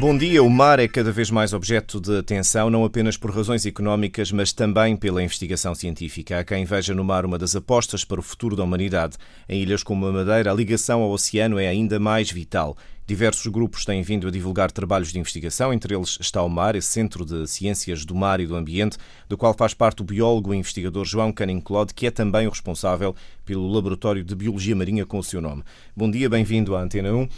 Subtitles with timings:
[0.00, 0.42] Bom dia.
[0.42, 4.50] O mar é cada vez mais objeto de atenção, não apenas por razões económicas, mas
[4.50, 6.38] também pela investigação científica.
[6.38, 9.18] Há quem veja no mar uma das apostas para o futuro da humanidade.
[9.46, 12.78] Em ilhas como a Madeira, a ligação ao oceano é ainda mais vital.
[13.06, 16.86] Diversos grupos têm vindo a divulgar trabalhos de investigação, entre eles está o MAR, esse
[16.86, 18.96] Centro de Ciências do Mar e do Ambiente,
[19.28, 23.12] do qual faz parte o biólogo e investigador João Canning-Claude, que é também o responsável
[23.44, 25.64] pelo Laboratório de Biologia Marinha com o seu nome.
[25.94, 27.28] Bom dia, bem-vindo à Antena 1.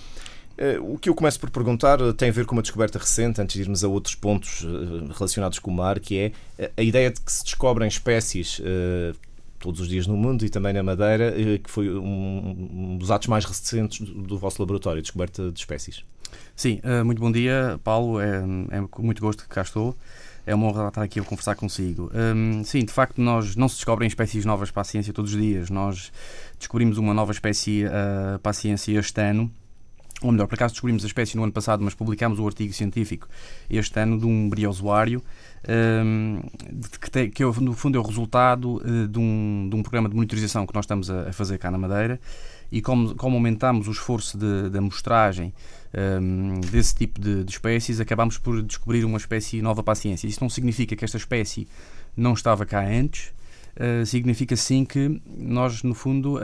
[0.62, 3.41] Eh, o que eu começo por perguntar eh, tem a ver com uma descoberta recente,
[3.41, 6.33] antes de irmos a outros pontos eh, relacionados com o mar, que é
[6.77, 8.62] a ideia de que se descobrem espécies
[9.59, 13.45] todos os dias no mundo e também na Madeira, que foi um, dos atos mais
[13.45, 16.05] recentes do vosso laboratório, descoberta de espécies.
[16.55, 18.20] Sim, muito bom dia, Paulo.
[18.20, 19.97] É, é com muito gosto que cá estou.
[20.47, 22.11] É uma honra estar aqui a conversar consigo.
[22.14, 25.41] Um, sim, de facto, nós não se descobrem espécies novas para a ciência todos os
[25.41, 25.70] dias.
[25.70, 26.12] Nós
[26.58, 29.51] descobrimos uma nova espécie uh, para a ciência este ano
[30.23, 33.28] ou melhor, por acaso descobrimos a espécie no ano passado, mas publicámos o artigo científico
[33.69, 35.23] este ano de um briozoário
[35.69, 36.41] um,
[37.12, 40.67] que, que, no fundo é o resultado uh, de, um, de um programa de monitorização
[40.67, 42.20] que nós estamos a, fazer cá na Madeira
[42.70, 45.53] e como, como aumentamos o esforço de, de amostragem
[46.20, 50.27] um, desse tipo de, de espécies, acabamos por descobrir uma espécie nova para a ciência.
[50.27, 51.69] Isso não significa que esta espécie
[52.17, 53.33] não estava cá antes,
[53.75, 56.41] Uh, significa sim que nós, no fundo, uh,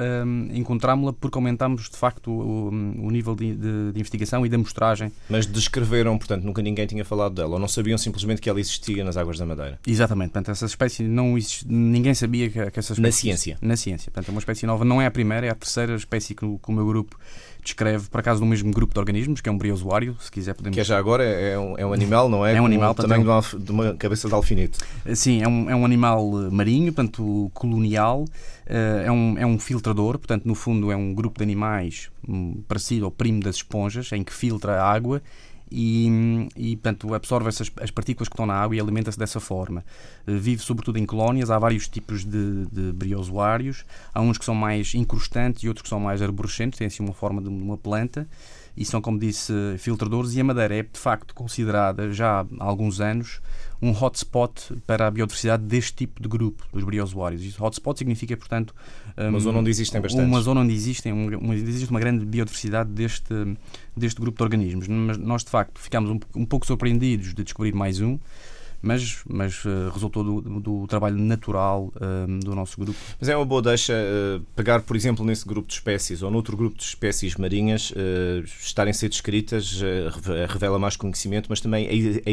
[0.51, 5.12] encontrámos-la porque aumentámos de facto o, o nível de, de, de, investigação e de amostragem.
[5.29, 9.05] Mas descreveram, portanto, nunca ninguém tinha falado dela, ou não sabiam simplesmente que ela existia
[9.05, 9.79] nas águas da Madeira?
[9.87, 13.01] Exatamente, portanto, essa espécie não existe, ninguém sabia que, que essa espécie.
[13.01, 13.59] Na ciência?
[13.61, 16.35] Na ciência, portanto, é uma espécie nova, não é a primeira, é a terceira espécie
[16.35, 17.19] que, que o meu grupo
[17.62, 20.75] descreve, por acaso, no mesmo grupo de organismos, que é um briozoário, se quiser podemos...
[20.75, 22.55] Que é já agora é um, é um animal, não é?
[22.55, 22.95] É um animal.
[22.95, 23.59] Com é um...
[23.59, 24.79] de uma cabeça de alfinete.
[25.05, 28.24] Eh, sim, é um, é um animal eh, marinho, portanto, colonial,
[28.67, 32.63] eh, é um, é um filtrador, portanto, no fundo é um grupo de animais um,
[32.67, 35.23] parecido ao primo das esponjas, em que filtra a água
[35.70, 39.84] e, e portanto, absorve essas, as partículas que estão na água e alimenta-se dessa forma.
[40.27, 43.84] Eh, vive sobretudo em colónias, há vários tipos de, de briozoários,
[44.14, 47.14] há uns que são mais incrustantes e outros que são mais arborescentes, têm assim uma
[47.14, 48.28] forma de uma planta
[48.78, 50.34] e são, como disse, filtradores.
[50.36, 53.40] E a Madeira é, de facto, considerada já há alguns anos
[53.83, 57.61] um hotspot para a biodiversidade deste tipo de grupo, dos briozoários.
[57.61, 58.74] hotspot significa, portanto,
[59.16, 60.28] uma zona onde existem bastantes.
[60.28, 63.34] Uma zona onde existem, uma, existe uma grande biodiversidade deste,
[63.96, 64.86] deste grupo de organismos.
[64.89, 68.18] Mas nós, de facto, ficámos um, um pouco surpreendidos de descobrir mais um
[68.80, 72.98] mas, mas uh, resultou do, do, trabalho natural uh, do nosso grupo.
[73.18, 76.56] Mas é uma boa deixa uh, pegar, por exemplo, nesse grupo de espécies ou noutro
[76.56, 77.92] grupo de espécies marinhas,
[78.61, 79.80] estarem a ser descritas
[80.48, 82.30] revela mais conhecimento, mas também a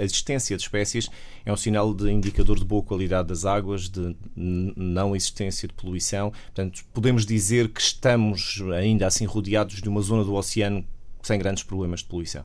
[0.00, 1.08] existência de espécies
[1.44, 6.30] é um sinal de indicador de boa qualidade das águas, de não existência de poluição.
[6.30, 10.84] Portanto, podemos dizer que estamos ainda assim rodeados de uma zona do oceano
[11.22, 12.44] sem grandes problemas de poluição.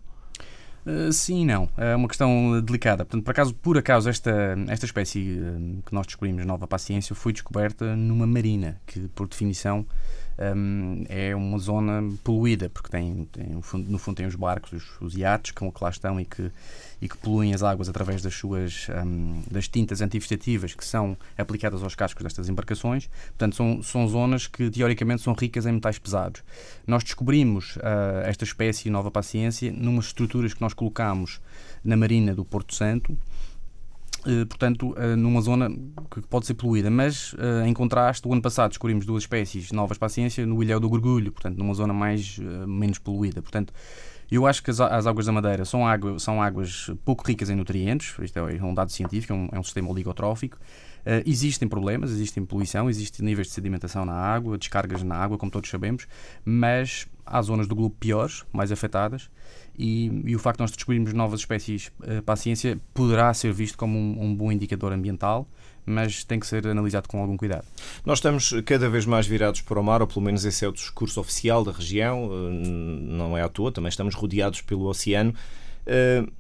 [0.86, 1.70] Uh, sim e não.
[1.78, 3.06] É uma questão delicada.
[3.06, 7.32] Portanto, por acaso, por acaso esta, esta espécie uh, que nós descobrimos, nova paciência, foi
[7.32, 9.86] descoberta numa marina, que por definição
[10.40, 13.62] um, é uma zona poluída, porque tem, tem no,
[13.98, 16.52] fundo, tem os barcos, os, os iates que, que lá estão e que,
[17.02, 21.84] e que poluem as águas através das suas um, das tintas antivegetativas que são aplicadas
[21.84, 23.08] aos cascos destas embarcações.
[23.28, 26.44] Portanto, são, são zonas que teoricamente são ricas em metais pesados.
[26.88, 31.40] Nós descobrimos uh, esta espécie nova paciência numas estruturas que nós colocamos
[31.84, 33.18] na marina do Porto Santo
[34.48, 35.70] portanto, eh, numa zona
[36.10, 36.90] que pode ser poluída.
[36.90, 40.62] Mas, eh, em contraste, o ano passado descobrimos duas espécies novas para a ciência no
[40.62, 43.42] Ilhéu do Gorgulho, portanto, numa zona mais, menos poluída.
[43.42, 43.74] Portanto,
[44.36, 47.56] eu acho que as, as águas da Madeira são, água, são águas pouco ricas em
[47.56, 50.58] nutrientes, isto é um dado científico, é um, é um sistema oligotrófico.
[51.06, 55.52] Uh, existem problemas, existem poluição, existem níveis de sedimentação na água, descargas na água, como
[55.52, 56.08] todos sabemos,
[56.46, 59.30] mas há zonas do globo piores, mais afetadas,
[59.78, 63.52] e, e, o facto de nós descobrirmos novas espécies uh, para a ciência poderá ser
[63.52, 65.48] visto como um, um, bom indicador ambiental,
[65.86, 67.66] mas tem que ser analisado com algum cuidado.
[68.06, 70.72] Nós estamos cada vez mais virados para o mar, ou pelo menos esse é o
[70.72, 75.34] discurso oficial da região, uh, não é à toa, também estamos rodeados pelo oceano.
[75.86, 76.32] Uh,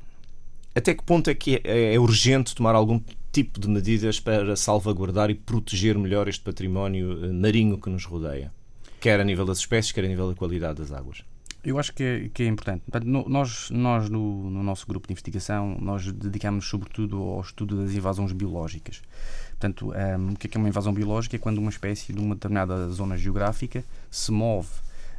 [0.75, 3.00] até que ponto é que é, é urgente tomar algum
[3.31, 8.51] tipo de medidas para salvaguardar e proteger melhor este património marinho que nos rodeia?
[9.00, 11.24] Quer a nível das espécies, quer a nível da qualidade das águas.
[11.63, 12.83] Eu acho que é, que é importante.
[13.06, 17.94] no, nós, nós no, no, nosso grupo de investigação, nós dedicamos sobretudo ao estudo das
[17.94, 19.01] invasões biológicas.
[19.51, 21.38] Portanto, um, o que é, que é uma invasão biológica?
[21.38, 24.68] É quando uma espécie de uma determinada zona geográfica se move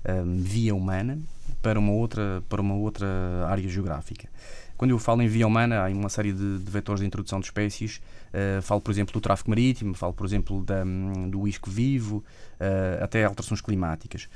[0.07, 1.19] um, via humana
[1.63, 3.07] para uma outra, para uma outra
[3.49, 4.29] área geográfica.
[4.77, 7.47] Quando eu falo em via humana, há uma série de, de vetores de introdução de
[7.47, 8.01] espécies.
[8.33, 10.83] Uh, falo, por exemplo, do tráfego marítimo, falo, por exemplo, da,
[11.29, 12.25] do isco vivo,
[12.61, 14.29] uh, até alterações climáticas.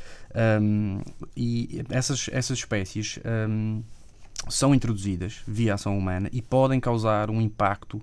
[0.61, 1.01] Um,
[1.37, 3.19] e essas, essas espécies
[3.49, 3.83] um,
[4.49, 8.01] são introduzidas via ação humana e podem causar um impacto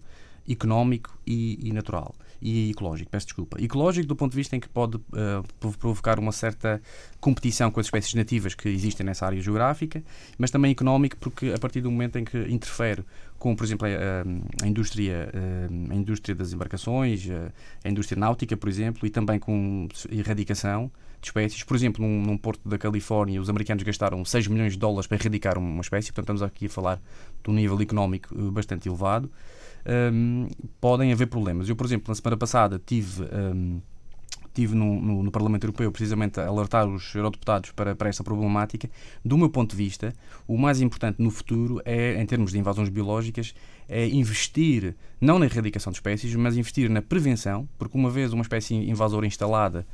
[0.48, 3.62] económico e, e natural e ecológico, peço desculpa.
[3.62, 6.82] Ecológico do ponto de vista em que pode uh, provocar uma certa
[7.20, 10.04] competição com as espécies nativas que existem nessa área geográfica,
[10.38, 13.04] mas também económico porque a partir do momento em que interfere
[13.38, 17.52] com, por exemplo, a, a indústria, a, a indústria das embarcações, a,
[17.88, 20.92] a, indústria náutica, por exemplo, e também com erradicação
[21.22, 21.64] de espécies.
[21.64, 25.18] Por exemplo, num, num, porto da Califórnia, os americanos gastaram 6 milhões de dólares para
[25.18, 27.02] erradicar uma espécie, portanto estamos aqui a falar
[27.44, 29.30] de um nível económico eh, bastante elevado
[29.86, 30.48] um,
[30.80, 31.70] podem haver problemas.
[31.70, 33.24] Eu, por exemplo, na semana passada tive.
[33.24, 33.80] Um,
[34.54, 38.90] tive no, no, no, Parlamento Europeu precisamente a alertar os eurodeputados para, para esta problemática.
[39.24, 40.14] Do meu ponto de vista,
[40.48, 43.54] o mais importante no futuro é, em termos de invasões biológicas,
[43.90, 48.44] é investir não na erradicação de espécies, mas investir na prevenção, porque uma vez uma
[48.44, 49.86] espécie invasora instalada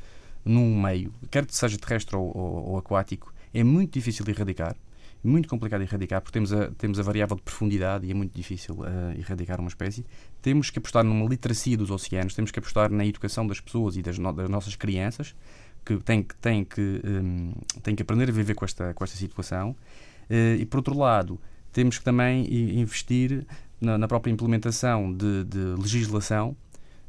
[0.44, 4.76] num meio, quer que seja terrestre ou, ou, ou aquático, é muito difícil de erradicar
[5.22, 8.34] muito complicado de erradicar, porque temos a, temos a variável de profundidade e é muito
[8.34, 10.04] difícil uh, erradicar uma espécie.
[10.40, 14.02] Temos que apostar numa literacia dos oceanos, temos que apostar na educação das pessoas e
[14.02, 15.34] das, no, das nossas crianças,
[15.84, 17.52] que têm, têm, que, um,
[17.82, 19.76] têm que aprender a viver com esta, com esta situação.
[20.30, 21.40] Uh, e, por outro lado,
[21.72, 23.46] temos que também investir
[23.80, 26.56] na, na própria implementação de, de legislação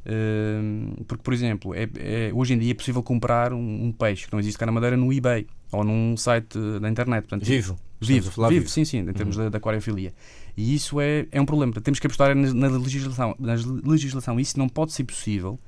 [0.05, 4.25] Uh, porque, por exemplo, é, é, hoje em dia é possível comprar um, um, peixe
[4.25, 7.23] que não existe cá na Madeira no eBay ou num site da internet.
[7.23, 7.77] Portanto, vivo.
[8.07, 9.43] Vivo, vivo, vivo, sim, sim, em termos uhum.
[9.43, 10.13] da, da aquariofilia.
[10.55, 11.73] E isso é, é um problema.
[11.73, 13.35] Temos que apostar na, na, legislação.
[13.39, 13.55] Na
[13.85, 15.59] legislação, isso não pode ser possível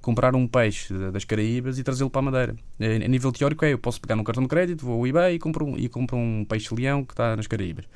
[0.00, 2.56] comprar um peixe das Caraíbas e trazê-lo para a Madeira.
[2.78, 5.38] A nível teórico é, eu posso pegar num cartão de crédito, vou ao eBay e
[5.38, 7.86] compro um, e compro um peixe-leão que está nas Caraíbas.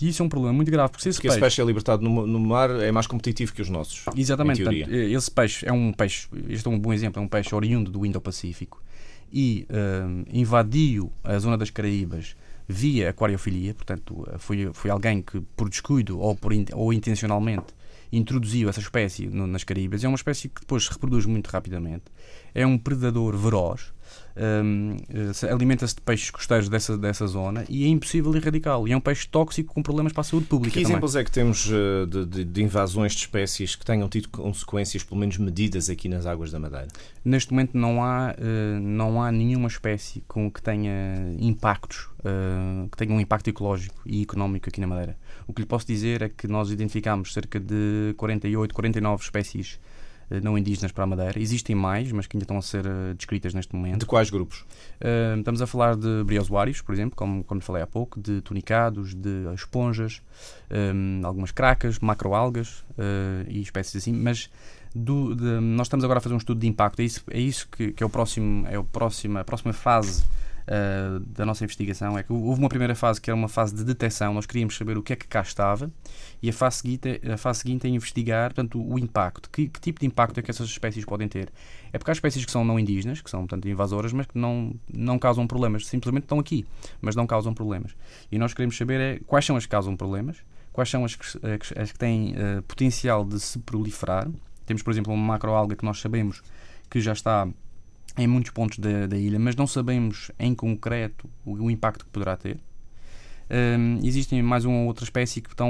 [0.00, 0.92] E isso é um problema muito grave.
[0.92, 3.60] Porque, esse, porque peixe, esse peixe é libertado no, no, mar é mais competitivo que
[3.60, 4.04] os nossos.
[4.16, 4.62] Exatamente.
[4.62, 7.90] Portanto, esse peixe é um peixe, este é um bom exemplo, é um peixe oriundo
[7.90, 8.80] do Indo-Pacífico
[9.32, 12.34] e um, invadiu a zona das Caraíbas
[12.70, 17.74] via aquariofilia, portanto, foi, foi alguém que, por descuido ou, por, ou intencionalmente,
[18.12, 20.04] introduziu essa espécie no, nas Caraíbas.
[20.04, 22.04] É uma espécie que depois se reproduz muito rapidamente.
[22.54, 23.92] É um predador veroz
[24.36, 28.88] um, eh, alimenta-se de peixes costeiros dessa, dessa zona e é impossível erradicá-lo.
[28.88, 30.72] E é um peixe tóxico com problemas para a saúde pública.
[30.72, 30.92] Que também.
[30.92, 35.02] exemplos é que temos eh, de, de, de, invasões de espécies que tenham tido consequências,
[35.02, 36.88] pelo menos medidas, aqui nas águas da Madeira?
[37.24, 42.08] Neste momento não há, uh, não há nenhuma espécie com que tenha impactos,
[42.90, 45.16] que tenha um impacto ecológico e económico aqui na Madeira.
[45.46, 49.89] O que lhe posso dizer é que nós identificámos cerca de 48, 49 espécies eh,
[50.42, 51.40] não indígenas para a Madeira.
[51.40, 54.00] Existem mais, mas que ainda estão a ser uh, descritas neste momento.
[54.00, 54.60] De quais grupos?
[55.00, 59.14] Uh, estamos a falar de briozoários, por exemplo, como, como falei há pouco, de tunicados,
[59.14, 60.22] de esponjas,
[60.70, 64.50] um, algumas cracas, macroalgas uh, e espécies assim, mas
[64.94, 67.00] do, de, nós estamos agora a fazer um estudo de impacto.
[67.00, 70.22] É isso, é isso que, que é, o próximo, é o próximo, a próxima fase
[70.70, 73.84] uh, da nossa investigação é que houve uma primeira fase que era uma fase de
[73.84, 75.90] detecção, nós queríamos saber o que é que cá estava,
[76.40, 80.00] e a fase seguinte, a fase seguinte é investigar portanto, o impacto, que, que, tipo
[80.00, 81.52] de impacto é que essas espécies podem ter.
[81.92, 84.74] É porque há espécies que são não indígenas, que são portanto, invasoras, mas que não,
[84.92, 86.64] não causam problemas, simplesmente estão aqui,
[87.00, 87.94] mas não causam problemas.
[88.30, 90.38] E nós queremos saber é, quais são as que causam problemas,
[90.72, 91.26] quais são as que,
[91.76, 94.28] as que têm uh, potencial de se proliferar.
[94.64, 96.42] Temos, por exemplo, uma macroalga que nós sabemos
[96.88, 97.48] que já está
[98.16, 102.10] em muitos pontos da, da ilha, mas não sabemos em concreto o, o impacto que
[102.10, 102.58] poderá ter.
[103.50, 105.68] Um, existem mais uma ou outra espécie que estão,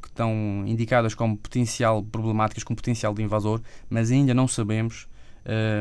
[0.00, 5.08] que estão indicadas como potencial problemáticas, com potencial de invasor, mas ainda não sabemos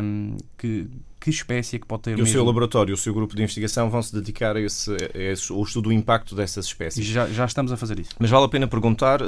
[0.04, 0.88] um, que,
[1.20, 2.12] que espécie é que pode ter.
[2.12, 2.28] E mesmo...
[2.28, 5.52] o seu laboratório, o seu grupo de investigação vão se dedicar a esse, a esse
[5.52, 7.06] ao estudo do impacto dessas espécies?
[7.06, 8.12] Já, já estamos a fazer isso.
[8.20, 9.28] Mas vale a pena perguntar, uh,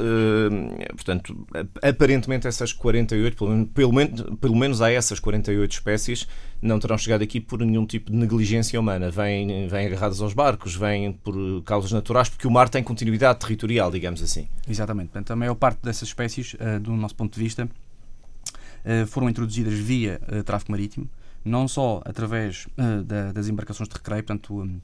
[0.96, 1.48] portanto,
[1.82, 6.28] aparentemente essas 48, pelo, pelo, menos, pelo menos há essas 48 espécies,
[6.62, 9.10] não terão chegado aqui por nenhum tipo de negligência humana.
[9.10, 13.92] Vêm, vêm agarradas aos barcos, vêm por causas naturais, porque o mar tem continuidade territorial,
[13.92, 14.48] digamos assim.
[14.68, 15.08] Exatamente.
[15.08, 19.74] Portanto, a maior parte dessas espécies, uh, do nosso ponto de vista, uh, foram introduzidas
[19.74, 21.10] via tráfego marítimo
[21.44, 24.80] não só através uh, da, das embarcações de recreio, portanto, um,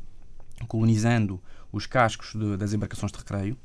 [0.67, 3.57] colonizando os cascos de, das embarcações de recreio,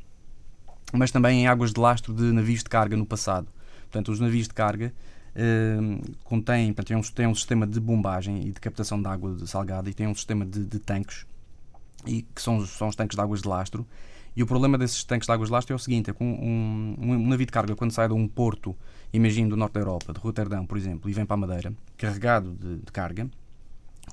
[0.93, 3.49] mas também em águas de lastro de navios de carga no passado.
[3.83, 4.93] Portanto, os navios de carga
[5.35, 9.47] uh, contêm, portanto, têm um, têm um sistema de bombagem e de captação de água
[9.47, 11.27] salgada e têm um sistema de, de tanques,
[12.07, 13.87] e, que são, são os tanques de águas de lastro.
[14.35, 16.97] E o problema desses tanques de águas de lastro é o seguinte: é que um,
[16.99, 18.77] um, um navio de carga, quando sai de um porto
[19.13, 22.53] imagino do norte da Europa, de Roterdão, por exemplo, e vem para a Madeira, carregado
[22.53, 23.29] de, de carga,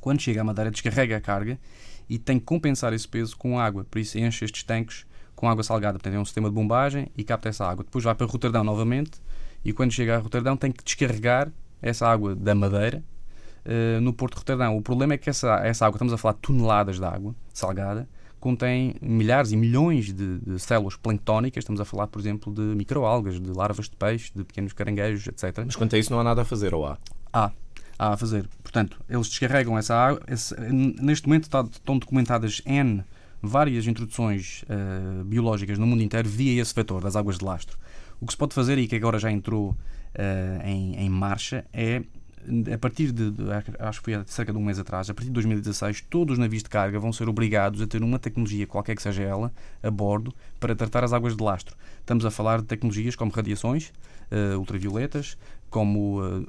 [0.01, 1.59] quando chega à Madeira, descarrega a carga
[2.09, 3.85] e tem que compensar esse peso com água.
[3.89, 5.97] Por isso enche estes tanques com água salgada.
[5.97, 7.83] Portanto, é um sistema de bombagem e capta essa água.
[7.83, 9.21] Depois vai para Roterdão novamente
[9.63, 11.51] e quando chega a Roterdão tem que descarregar
[11.81, 13.03] essa água da Madeira
[13.65, 14.77] uh, no Porto de Roterdão.
[14.77, 18.07] O problema é que essa, essa água, estamos a falar de toneladas de água salgada,
[18.39, 21.63] contém milhares e milhões de, de, células planctónicas.
[21.63, 25.63] Estamos a falar, por exemplo, de microalgas, de larvas de peixe, de pequenos caranguejos, etc.
[25.65, 26.97] Mas quanto a isso, não há nada a fazer, ou há?
[27.33, 27.51] Há.
[27.99, 28.47] Há a fazer.
[28.61, 30.21] Portanto, eles descarregam essa água.
[30.27, 33.03] Esse, neste momento está, estão documentadas N
[33.41, 37.77] várias introduções uh, biológicas no mundo inteiro via esse vetor das águas de lastro.
[38.19, 42.03] O que se pode fazer e que agora já entrou uh, em, em marcha é
[42.73, 43.43] a partir de, de,
[43.79, 46.39] acho que foi há cerca de um mês atrás, a partir de 2016, todos os
[46.39, 49.51] navios de carga vão ser obrigados a ter uma tecnologia, qualquer que seja ela,
[49.83, 51.75] a bordo para tratar as águas de lastro.
[51.99, 53.91] Estamos a falar de tecnologias como radiações
[54.31, 55.37] uh, ultravioletas,
[55.69, 56.45] como uh,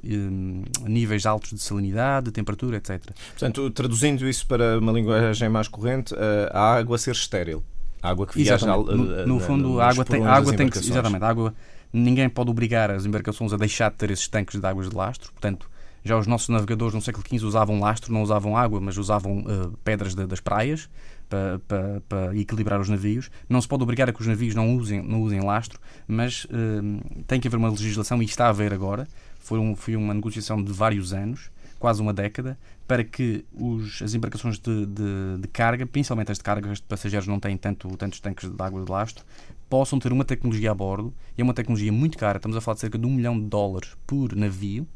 [0.86, 3.10] níveis altos de salinidade, de temperatura, etc.
[3.30, 6.18] Portanto, traduzindo isso para uma linguagem mais corrente, uh,
[6.52, 7.62] a água ser estéril.
[8.00, 10.78] A água que viaja no, no, no fundo, a água tem, a água tem que
[10.78, 11.52] exatamente, a água
[11.92, 15.32] ninguém pode obrigar as embarcações a deixar de ter esses tanques de águas de lastro,
[15.32, 15.68] portanto,
[16.08, 19.76] já os nossos navegadores no século XV usavam lastro, não usavam água, mas usavam uh,
[19.84, 20.88] pedras de, das praias
[21.28, 23.30] para, para, para, equilibrar os navios.
[23.46, 27.24] Não se pode obrigar a que os navios não usem, não usem lastro, mas uh,
[27.26, 29.06] tem que haver uma legislação, e está a haver agora.
[29.38, 34.14] Foi, um, foi uma negociação de vários anos, quase uma década, para que os, as
[34.14, 37.94] embarcações de, de, de, carga, principalmente as de carga, as de passageiros não têm tanto,
[37.98, 39.24] tantos tanques de água de lastro,
[39.68, 42.76] possam ter uma tecnologia a bordo, e é uma tecnologia muito cara, estamos a falar
[42.76, 44.86] de cerca de um milhão de dólares por navio,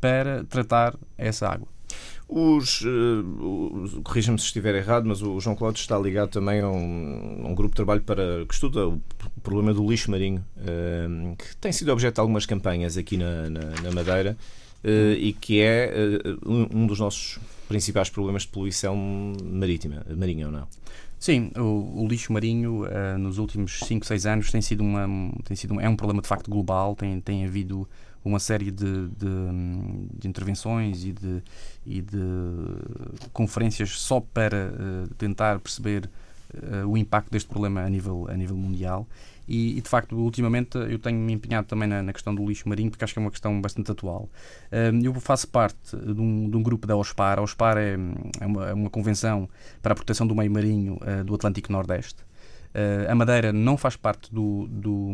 [0.00, 1.68] para tratar essa água.
[2.26, 7.50] Os, uh, corrija-me se estiver errado, mas o João Cláudio está ligado também a um,
[7.50, 9.00] um, grupo de trabalho para, que estuda o
[9.42, 13.60] problema do lixo marinho, uh, que tem sido objeto de algumas campanhas aqui na, na,
[13.82, 14.36] na Madeira
[14.82, 15.92] uh, e que é
[16.46, 17.38] um, um, dos nossos
[17.68, 18.96] principais problemas de poluição
[19.44, 20.66] marítima, marinha ou não?
[21.20, 22.84] Sim, o, o lixo marinho
[23.18, 25.06] nos últimos 5, 6 anos tem sido, uma,
[25.44, 27.88] tem sido um, é um problema de facto global, tem, tem havido
[28.24, 29.26] uma série de, de,
[30.18, 31.42] de intervenções e de,
[31.84, 32.18] e de
[33.32, 36.08] conferências só para uh, tentar perceber
[36.54, 39.06] uh, o impacto deste problema a nível, a nível mundial.
[39.46, 42.66] E, e, de facto, ultimamente eu tenho me empenhado também na, na, questão do lixo
[42.66, 44.30] marinho, porque acho que é uma questão bastante atual.
[44.72, 47.38] Uh, eu faço parte de um, de um, grupo da OSPAR.
[47.38, 47.98] A OSPAR é,
[48.40, 49.46] é, uma, é uma, convenção
[49.82, 52.24] para a proteção do meio marinho do Atlântico Nordeste.
[53.06, 55.12] a Madeira não faz parte do, do,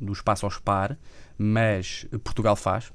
[0.00, 0.98] do espaço OSPAR,
[1.38, 2.92] mas Portugal faz.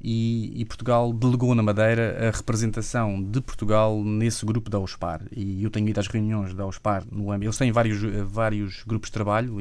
[0.00, 5.22] E, e, Portugal delegou na Madeira a representação de Portugal nesse grupo da OSPAR.
[5.32, 7.46] E eu tenho ido às reuniões da OSPAR no âmbito.
[7.46, 9.56] Eles têm vários, vários grupos de trabalho,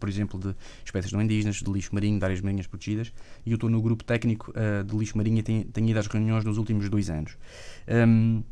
[0.00, 3.12] por exemplo, de espécies não indígenas, de lixo marinho, de áreas marinhas protegidas.
[3.46, 6.08] E eu estou no grupo técnico uh, de lixo marinho e tenho, tenho, ido às
[6.08, 7.36] reuniões nos últimos dois anos.
[7.88, 8.42] Um,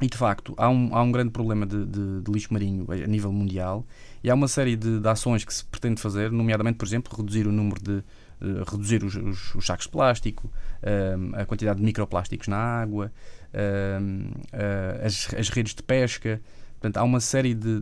[0.00, 3.06] e de facto, há um, há um grande problema de, de, de, lixo marinho a
[3.06, 3.84] nível mundial
[4.22, 7.46] e há uma série de, de, ações que se pretende fazer, nomeadamente, por exemplo, reduzir
[7.46, 8.02] o número de.
[8.38, 13.10] Uh, reduzir os, os, os, sacos de plástico, uh, a quantidade de microplásticos na água,
[13.54, 16.42] uh, as, as, redes de pesca.
[16.72, 17.80] Portanto, há uma série de,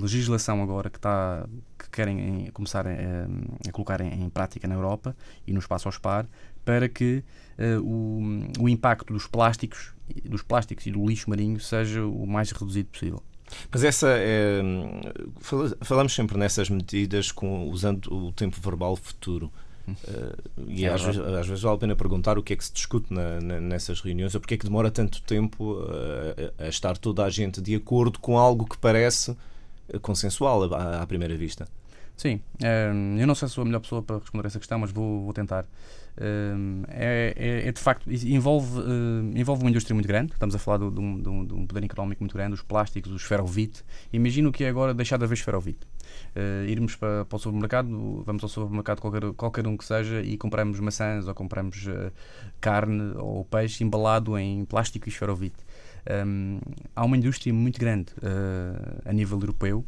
[0.00, 1.46] legislação agora que, está,
[1.78, 2.90] que querem começar a,
[3.68, 5.14] a colocar em, em, prática na Europa
[5.46, 6.26] e no espaço ao SPAR
[6.64, 7.22] para que
[7.82, 8.22] o,
[8.58, 9.92] o impacto dos plásticos
[10.24, 13.22] dos plásticos e do lixo marinho seja o mais reduzido possível.
[13.70, 14.62] Mas essa é.
[15.80, 19.50] Falamos sempre nessas medidas com, usando o tempo verbal futuro.
[19.88, 22.64] Uh, e é às, vezes, às, vezes, vale a pena perguntar o que é que
[22.64, 25.78] se discute na, na, nessas reuniões ou porque é que demora tanto tempo
[26.58, 29.36] a, a, estar toda a gente de acordo com algo que parece
[30.00, 31.66] consensual à, à primeira vista.
[32.20, 34.90] Sim, eh, eu não sei se sou a melhor pessoa para responder essa questão, mas
[34.90, 35.64] vou, vou tentar.
[36.16, 38.80] É, é, é, de facto, envolve,
[39.34, 40.32] envolve uma indústria muito grande.
[40.32, 43.16] Estamos a falar de, de, um, de, um, poder económico muito grande, os plásticos, o
[43.16, 43.82] esferovite.
[44.12, 45.86] Imagina o que é agora deixar de haver esferovite.
[46.34, 50.36] Uh, irmos para, para, o supermercado, vamos ao supermercado qualquer, qualquer um que seja e
[50.36, 52.12] compramos maçãs ou compramos uh,
[52.60, 55.58] carne ou peixe embalado em plástico e esferovite.
[56.26, 56.60] Um,
[56.96, 59.84] há uma indústria muito grande uh, a nível europeu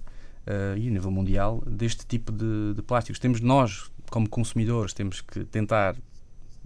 [0.46, 3.18] uh, e a nível mundial deste tipo de, de plásticos.
[3.18, 5.96] Temos nós, como consumidores, temos que tentar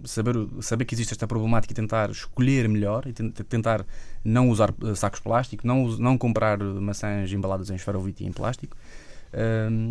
[0.03, 3.85] saber, saber que existe esta problemática e tentar escolher melhor e tentar
[4.23, 8.31] não usar eh, sacos de plástico, não, não comprar maçãs embaladas em esferovite e em
[8.31, 8.75] plástico.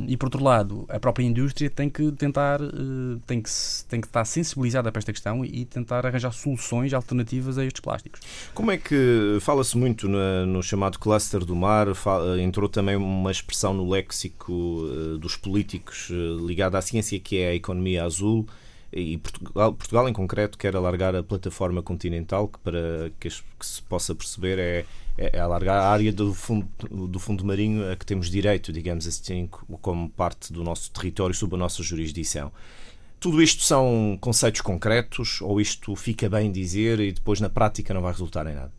[0.09, 3.51] E por outro lado, a própria indústria tem que tentar, uh, tem, que,
[3.89, 8.21] tem que estar sensibilizada para esta questão e tentar arranjar soluções alternativas a estes plásticos.
[8.55, 11.95] Como é que fala-se muito no, chamado cluster do mar?
[11.95, 17.39] Fala, entrou também uma expressão no léxico uh, dos políticos uh, ligada à ciência que
[17.39, 18.47] é a economia azul.
[18.97, 23.83] E Portugal, Portugal, em concreto, quer alargar a plataforma continental, que para que, que se
[23.83, 24.85] possa perceber é,
[25.19, 26.67] é, é, alargar a área do fundo,
[27.07, 29.49] do fundo marinho a que temos direito, digamos assim,
[29.83, 32.51] como parte do nosso território, sob a nossa jurisdição.
[33.21, 38.01] Tudo isto são conceitos concretos ou isto fica bem dizer e depois na prática não
[38.01, 38.73] vai resultar em nada?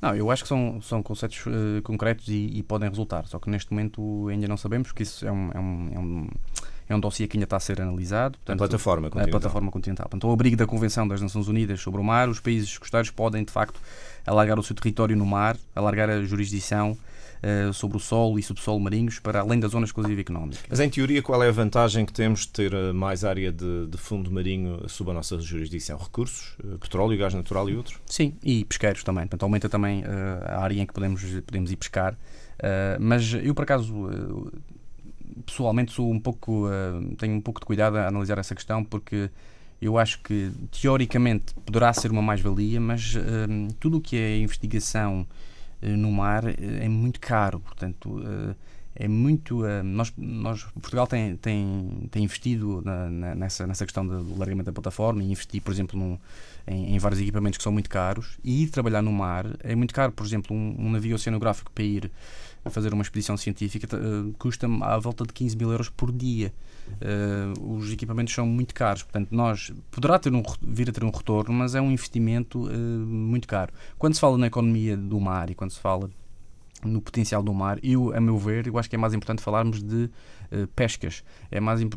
[0.00, 3.50] Não, eu acho que são, são conceitos uh, concretos e, e, podem resultar, só que
[3.50, 6.28] neste momento ainda não sabemos, porque isso é um, é um, é um,
[6.92, 8.36] é um dossiê que ainda está a ser analisado.
[8.38, 9.28] Portanto, a plataforma continental.
[9.28, 10.04] A plataforma continental.
[10.04, 13.44] Portanto, ao abrigo da Convenção das Nações Unidas sobre o Mar, os países costeiros podem,
[13.44, 13.80] de facto,
[14.26, 16.96] alargar o seu território no mar, alargar a jurisdição
[17.42, 20.60] uh, sobre o solo e subsolo marinhos para além da zona exclusiva económica.
[20.68, 23.86] Mas, em teoria, qual é a vantagem que temos de ter eh, mais área de,
[23.86, 25.98] de fundo marinho sob a nossa jurisdição?
[25.98, 26.56] Recursos?
[26.62, 27.98] Uh, petróleo, gás natural e outros?
[28.06, 29.24] Sim, e pesqueiros também.
[29.24, 30.06] Portanto, aumenta também uh,
[30.46, 32.16] a área em que podemos, podemos ir pescar.
[32.98, 34.50] mas eu, por acaso,
[35.44, 36.66] pessoalmente sou um pouco,
[37.18, 39.30] tenho um pouco de cuidado a analisar essa questão porque
[39.80, 43.14] eu acho que teoricamente poderá ser uma mais-valia, mas
[43.78, 45.26] tudo o que é investigação
[45.80, 48.22] eh, no mar é muito caro, portanto
[48.94, 54.38] é muito nós, nós Portugal tem, tem, tem investido na, na, nessa, nessa questão do
[54.38, 56.18] largamento da plataforma e investir, por exemplo, num,
[56.66, 59.94] em, em, vários equipamentos que são muito caros e ir trabalhar no mar é muito
[59.94, 62.10] caro, por exemplo, um, um navio oceanográfico para ir
[62.68, 66.52] fazer uma expedição científica uh, custa à volta de 15 mil euros por dia.
[66.90, 71.10] Uh, os equipamentos são muito caros, portanto, nós poderá ter um, vir a ter um
[71.10, 73.72] retorno, mas é um investimento uh, muito caro.
[73.96, 76.10] Quando se fala na economia do mar e quando se fala
[76.84, 79.82] no potencial do mar, eu, a meu ver, eu acho que é mais importante falarmos
[79.82, 80.10] de
[80.52, 81.88] uh, pescas, é mais, uh,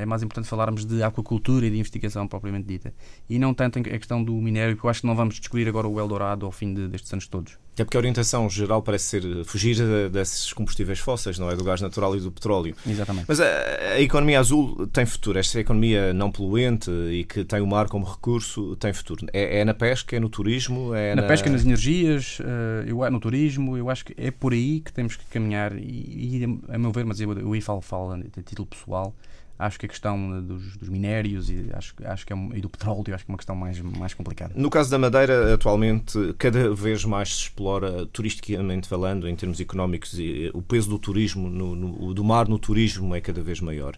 [0.00, 2.94] é mais importante falarmos de aquacultura e de investigação propriamente dita,
[3.28, 5.88] e não tanto a questão do minério, que eu acho que não vamos descobrir agora
[5.88, 7.58] o Eldorado ao fim de, destes anos todos.
[7.78, 9.76] É porque a orientação geral parece ser fugir
[10.10, 11.56] desses combustíveis fósseis, não é?
[11.56, 12.76] Do gás natural e do petróleo.
[12.86, 13.24] Exatamente.
[13.26, 13.46] Mas a,
[13.94, 15.38] a, economia azul tem futuro.
[15.38, 19.26] Esta economia não poluente e que tem o mar como recurso tem futuro.
[19.32, 20.94] É, é na pesca, é no turismo?
[20.94, 21.28] É na, na...
[21.28, 22.38] pesca, nas energias,
[22.86, 23.74] eu, no turismo.
[23.74, 25.76] Eu acho que é por aí que temos que caminhar.
[25.76, 29.14] E, e a meu ver, mas eu, aí falo, falo a título pessoal,
[29.58, 33.14] acho que a questão dos, dos minérios e, acho, acho que é, e do petróleo
[33.14, 34.52] acho que é uma questão mais, mais complicada.
[34.56, 40.18] No caso da Madeira, atualmente, cada vez mais se explora, turisticamente falando, em termos económicos,
[40.18, 43.96] e o peso do turismo, no, no, do mar no turismo é cada vez maior.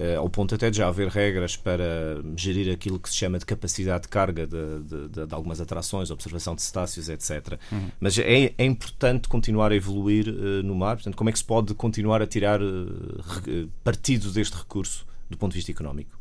[0.00, 3.44] Uh, ao ponto até de já haver regras para gerir aquilo que se chama de
[3.44, 7.58] capacidade de carga de, de, de, de algumas atrações, observação de cetáceos, etc.
[7.70, 7.90] Uhum.
[8.00, 10.96] Mas é, é, importante continuar a evoluir uh, no mar.
[10.96, 15.52] Portanto, como é que se pode continuar a tirar uh, partido deste recurso do ponto
[15.52, 16.18] de vista económico?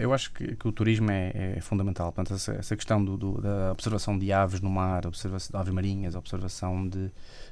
[0.00, 2.10] eu acho que, que, o turismo é, é fundamental.
[2.10, 5.74] Portanto, essa, essa questão do, do, da observação de aves no mar, observação de aves
[5.74, 7.10] marinhas, observação de,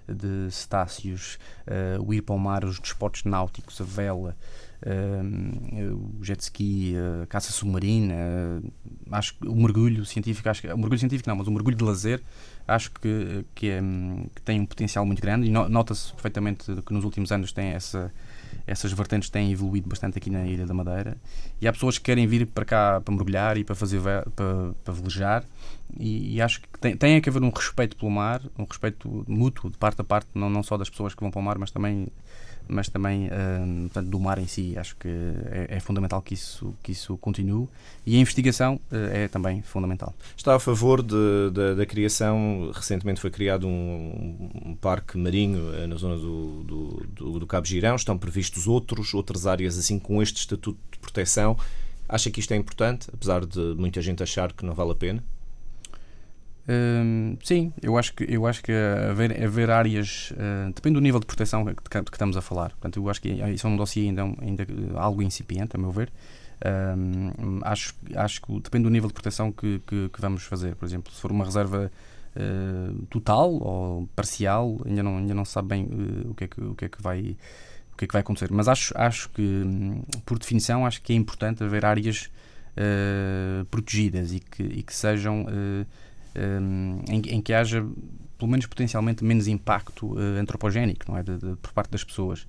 [0.09, 1.39] de cetáceos,
[2.01, 4.35] o ir para o mar, os desportos náuticos, a vela,
[6.19, 8.15] o jet ski, a caça submarina,
[9.11, 11.85] acho que o mergulho científico, acho que, o mergulho científico não, mas o mergulho de
[11.85, 12.23] lazer,
[12.67, 13.81] acho que, que, é,
[14.35, 18.13] que tem um potencial muito grande e nota-se perfeitamente que nos últimos anos tem essa
[18.67, 21.17] essas vertentes têm evoluído bastante aqui na Ilha da Madeira.
[21.61, 24.01] E há pessoas que querem vir para cá para mergulhar e para fazer
[24.35, 25.45] para, para velejar
[25.99, 29.71] e, e, acho que tem, tem que haver um respeito pelo mar, um respeito mútuo
[29.71, 31.71] de parte a parte, não, não só das pessoas que vão para o mar, mas
[31.71, 32.09] também
[32.69, 34.77] mas também uh, portanto, do mar em si.
[34.77, 37.69] Acho que é, é, fundamental que isso, que isso continue
[38.05, 40.15] e a investigação uh, é também fundamental.
[40.37, 45.87] Está a favor de, de, da criação, recentemente foi criado um, um parque marinho eh,
[45.87, 50.23] na zona do, do, do, do, Cabo Girão, estão previstos outros, outras áreas assim com
[50.23, 51.57] este estatuto de proteção.
[52.09, 55.25] Acha que isto é importante, apesar de muita gente achar que não vale a pena?
[56.69, 60.33] Hum, sim, eu acho que, eu acho que haver, haver áreas.
[60.33, 62.71] Uh, depende do nível de proteção que, que, que, estamos a falar.
[62.71, 66.13] Portanto, eu acho que isso é um dossiê ainda, ainda algo incipiente, a meu ver.
[66.65, 70.75] Um, acho, acho que depende do nível de proteção que, que, que vamos fazer.
[70.75, 71.91] Por exemplo, se for uma reserva
[72.35, 76.49] uh, total ou parcial, ainda não, ainda não se sabe bem uh, o, que é
[76.49, 77.37] que, o, que é que vai,
[77.93, 78.51] o que é que vai acontecer.
[78.51, 79.63] Mas acho, acho que,
[80.25, 82.29] por definição, acho que é importante haver áreas
[83.71, 85.47] protegidas e que, e que sejam
[86.37, 87.85] um, em, em, que haja,
[88.39, 91.23] pelo menos potencialmente, menos impacto uh, antropogénico não é?
[91.23, 92.47] De, de, por parte das pessoas.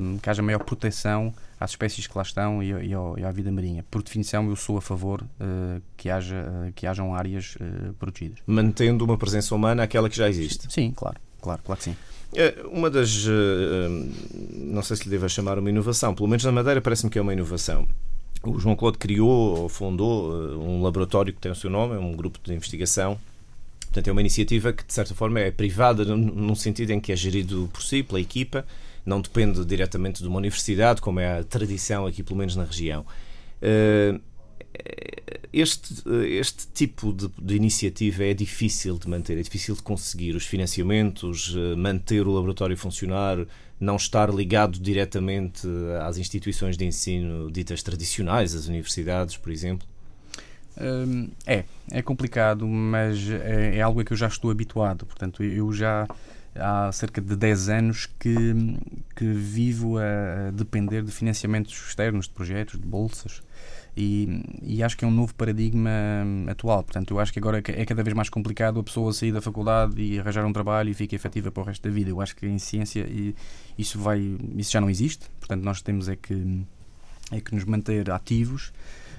[0.00, 3.30] Um, que haja maior proteção às espécies que lá estão e, e, ao, e à
[3.30, 3.84] vida marinha.
[3.88, 7.56] Por definição, eu sou a favor uh, que, haja, uh, que hajam áreas
[7.96, 8.40] protegidas.
[8.46, 10.66] Mantendo uma presença humana aquela que já existe?
[10.72, 11.96] Sim, claro, claro, claro que sim.
[12.72, 13.26] Uma das.
[14.54, 17.22] Não sei se lhe devo chamar uma inovação, pelo menos na Madeira parece-me que é
[17.22, 17.86] uma inovação.
[18.42, 21.98] O João Claude criou ou fundou eh, um laboratório que tem o seu nome, é
[21.98, 23.18] um grupo de investigação.
[23.80, 27.16] Portanto, é uma iniciativa que, de certa forma, é privada, num sentido em que é
[27.16, 28.66] gerido por si, pela equipa,
[29.06, 33.06] não depende diretamente de uma universidade, como é a tradição aqui, pelo menos na região.
[35.52, 36.02] Este,
[36.38, 41.54] este tipo de, de, iniciativa é difícil de manter, é difícil de conseguir os financiamentos,
[41.76, 43.38] manter o laboratório funcionar,
[43.78, 45.68] não estar ligado diretamente
[46.02, 49.86] às instituições de ensino ditas tradicionais, as universidades, por exemplo?
[50.80, 55.06] Hum, é, é complicado, mas é, é, algo a que eu já estou habituado.
[55.06, 56.06] Portanto, eu já
[56.54, 58.54] há cerca de 10 anos que,
[59.14, 63.42] que vivo a depender de financiamentos externos, de projetos, de bolsas.
[63.96, 65.90] E, e, acho que é um novo paradigma
[66.48, 66.82] atual.
[66.82, 70.02] Portanto, eu acho que agora é cada vez mais complicado a pessoa sair da faculdade
[70.02, 72.10] e arranjar um trabalho e ficar efetiva para o resto da vida.
[72.10, 73.06] Eu acho que em ciência
[73.78, 75.26] isso vai, isso já não existe.
[75.38, 76.64] Portanto, nós temos é que
[77.30, 78.72] é que nos manter ativos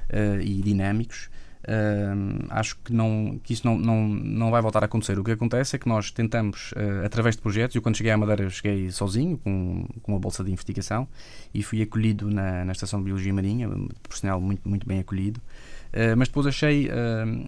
[0.09, 1.29] uh, e dinâmicos
[1.65, 5.17] Uh, acho que, não, que isso não, não, não vai voltar a acontecer.
[5.17, 8.17] O que acontece é que nós tentamos, uh, através de projetos, eu quando cheguei à
[8.17, 11.07] Madeira cheguei sozinho, com, com uma bolsa de investigação,
[11.53, 13.67] e fui acolhido na, na Estação de Biologia Marinha,
[14.07, 15.41] personal muito, muito bem acolhido.
[15.91, 16.89] Uh, mas depois achei,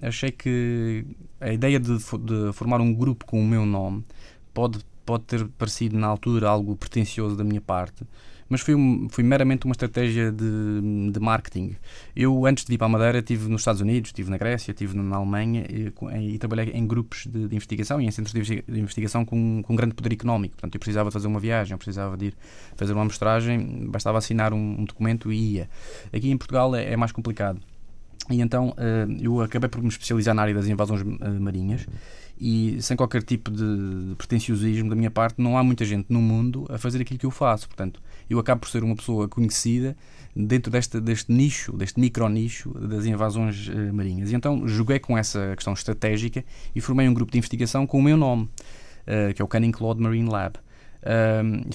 [0.01, 1.05] achei que
[1.39, 4.03] a ideia de, de formar um grupo com o meu nome
[4.51, 8.03] pode, pode ter parecido na altura algo pretencioso da minha parte,
[8.49, 11.75] mas foi, um, foi meramente uma estratégia de, de marketing.
[12.15, 14.95] Eu, antes de ir para a Madeira, estive nos Estados Unidos, estive na Grécia, estive
[14.95, 19.25] na Alemanha e, e trabalhei em grupos de, de, investigação e em centros de, investigação
[19.25, 20.55] com, com grande poder económico.
[20.55, 22.33] Portanto, eu precisava fazer uma viagem, eu precisava de ir
[22.75, 25.69] fazer uma amostragem, bastava assinar um, um documento e ia.
[26.13, 27.59] Aqui em Portugal é, é mais complicado.
[28.29, 31.87] E então uh, eu acabei por me especializar na área das invasões uh, marinhas
[32.39, 36.65] e sem qualquer tipo de pretenciosismo da minha parte, não há muita gente no mundo
[36.69, 37.67] a fazer aquilo que eu faço.
[37.67, 39.97] Portanto, eu acabo por ser uma pessoa conhecida
[40.35, 44.31] dentro deste, deste nicho, deste micro nicho das invasões uh, marinhas.
[44.31, 46.45] E então joguei com essa questão estratégica
[46.75, 49.71] e formei um grupo de investigação com o meu nome, uh, que é o Canning
[49.71, 50.59] Claude Marine Lab.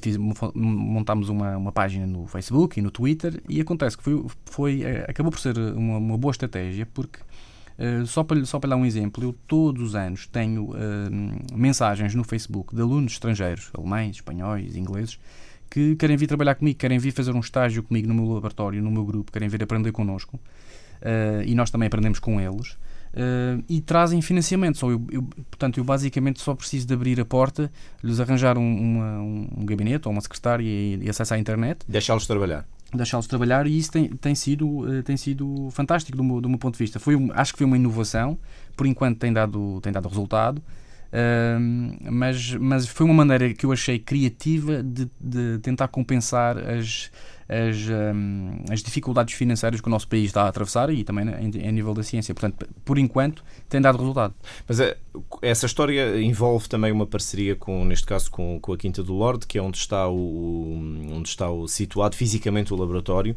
[0.03, 0.17] Fiz,
[0.55, 5.07] montámos uma, uma página no Facebook e no Twitter e acontece que foi, foi eh,
[5.09, 7.21] acabou por ser uma, uma boa estratégia porque
[7.79, 10.77] Uh, só, para, só para dar um exemplo, eu todos os anos tenho uh,
[11.55, 15.19] mensagens no Facebook de alunos estrangeiros, alemães, espanhóis, ingleses,
[15.71, 18.91] que querem vir trabalhar comigo, querem vir fazer um estágio comigo no meu laboratório, no
[18.91, 22.77] meu grupo, querem vir aprender connosco uh, e nós também aprendemos com eles.
[23.13, 24.79] Uh, e trazem financiamento.
[24.79, 27.71] Só eu, eu, portanto, eu basicamente só preciso de abrir a porta,
[28.03, 31.81] lhes arranjar um, uma, um gabinete ou uma secretária e, e acesso à internet.
[31.87, 32.67] Deixá-los trabalhar.
[32.95, 36.59] Deixá-los trabalhar e isso tem, tem, sido, uh, tem sido fantástico do meu, do meu
[36.59, 37.01] ponto de vista.
[37.01, 38.39] Foi, acho que foi uma inovação,
[38.77, 40.63] por enquanto tem dado, tem dado resultado
[42.11, 47.11] mas, mas foi uma maneira que eu achei criativa de, de tentar compensar as,
[47.47, 51.51] as, um, as, dificuldades financeiras que o nosso país está a atravessar e também em,
[51.69, 52.35] em, nível da ciência.
[52.35, 54.35] Portanto, por enquanto, tem dado resultado.
[54.67, 54.97] Mas é,
[55.43, 59.47] essa história envolve também uma parceria, com, neste caso, com, com a Quinta do Lorde,
[59.47, 60.79] que é onde está, o,
[61.13, 63.37] onde está o, situado fisicamente o laboratório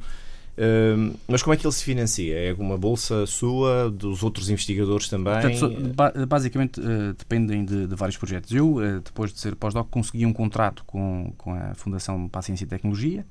[1.27, 2.35] mas como é que ele se financia?
[2.35, 5.33] É uma bolsa sua, dos outros investigadores também?
[5.33, 8.51] Portanto, basicamente uh, dependem de, de, vários projetos.
[8.51, 12.41] Eu, uh, depois de ser pós-doc, consegui um contrato com, com a Fundação para a
[12.41, 13.25] Ciência e Tecnologia,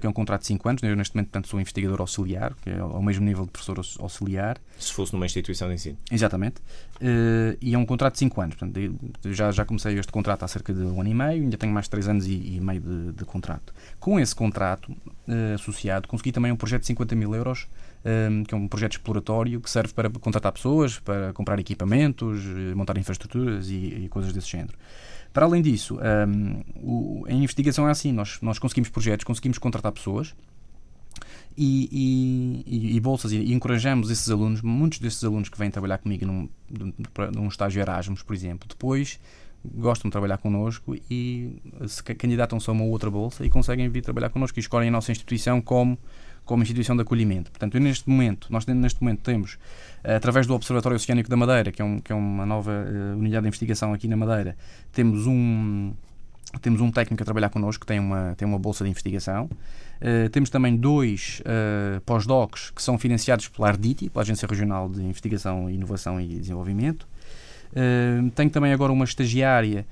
[0.00, 0.82] que é um contrato de 5 anos.
[0.82, 4.58] Eu, neste momento, portanto, sou investigador auxiliar, que é ao mesmo nível de professor auxiliar.
[4.78, 5.98] Se fosse numa instituição de ensino.
[6.10, 6.56] Exatamente.
[7.60, 8.56] e é um contrato de 5 anos.
[8.56, 11.72] Portanto, já, já comecei este contrato há cerca de um ano e meio, ainda tenho
[11.72, 13.72] mais de 3 anos e, e meio de, de contrato.
[14.00, 17.68] Com esse contrato, uh, associado, consegui também um projeto de 50 mil euros,
[18.46, 22.96] que é um projeto exploratório que serve para contratar pessoas, para comprar equipamentos, eh, montar
[22.96, 24.74] infraestruturas e, e coisas desse género.
[25.38, 29.92] Para além disso, um, o, a investigação é assim: nós, nós conseguimos projetos, conseguimos contratar
[29.92, 30.34] pessoas.
[31.56, 36.26] E, e, e, bolsas e, encorajamos esses alunos, muitos desses alunos que vêm trabalhar comigo
[36.26, 36.48] num,
[37.32, 39.20] num estágio Erasmus, por exemplo, depois
[39.64, 44.30] gostam de trabalhar connosco e se candidatam-se a uma outra bolsa e conseguem vir trabalhar
[44.30, 45.96] connosco e escolhem a nossa instituição como
[46.48, 47.50] como instituição de acolhimento.
[47.50, 49.58] Portanto, neste momento, nós neste momento temos,
[50.02, 53.18] eh, através do Observatório Oceânico da Madeira, que é, um, que é uma nova uh,
[53.18, 54.56] unidade de investigação aqui na Madeira,
[54.90, 55.92] temos um,
[56.62, 59.44] temos um técnico a trabalhar connosco que tem uma, tem uma bolsa de investigação.
[60.00, 65.02] Uh, temos também dois uh, pós-docs que são financiados pela ARDITI, pela Agência Regional de
[65.02, 67.06] Investigação, Inovação e Desenvolvimento.
[67.72, 69.84] Uh, tenho também agora uma estagiária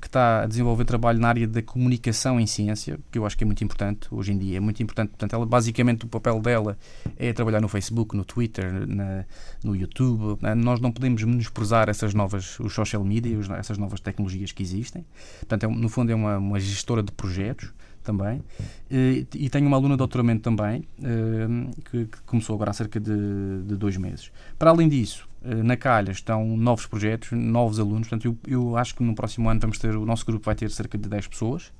[0.00, 3.44] que está a desenvolver trabalho na área da comunicação em ciência, que eu acho que
[3.44, 4.58] é muito importante hoje em dia.
[4.58, 5.10] É muito importante.
[5.10, 6.76] Portanto, ela, basicamente, o papel dela
[7.16, 9.24] é trabalhar no Facebook, no Twitter, na,
[9.62, 10.38] no YouTube.
[10.42, 10.54] Né?
[10.54, 15.04] Nós não podemos menosprezar essas novas, os social media, essas novas tecnologias que existem.
[15.40, 17.72] Portanto, é, no fundo, é uma, uma gestora de projetos
[18.04, 18.42] também.
[18.90, 23.00] E, e tenho uma aluna de doutoramento também, uh, que, que, começou agora há cerca
[23.00, 24.30] de, de dois meses.
[24.58, 25.26] Para além disso,
[25.62, 28.08] na calha estão novos projetos, novos alunos.
[28.08, 30.70] Portanto, eu, eu, acho que no próximo ano vamos ter, o nosso grupo vai ter
[30.70, 31.72] cerca de 10 pessoas.